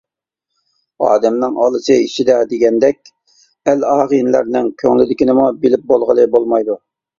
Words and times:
«ئادەمنىڭ 1.07 1.59
ئالىسى 1.65 1.97
ئىچىدە» 2.05 2.39
دېگەندەك 2.55 3.13
ئەل-ئاغىنىلەرنىڭ 3.73 4.73
كۆڭلىدىكىنىمۇ 4.83 5.47
بىلىپ 5.63 5.87
بولغىلى 5.95 6.29
بولمايدۇ. 6.37 6.83